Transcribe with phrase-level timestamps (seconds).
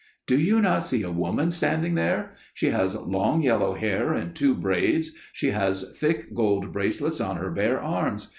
[0.25, 2.33] "'Do you not see a woman standing there?
[2.55, 7.51] She has long yellow hair in two braids; she has thick gold bracelets on her
[7.51, 8.29] bare arms.